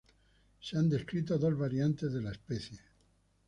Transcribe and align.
Se 0.59 0.79
han 0.79 0.89
descrito 0.89 1.37
dos 1.37 1.55
variantes 1.55 2.11
de 2.11 2.21
la 2.23 2.31
especie. 2.31 2.79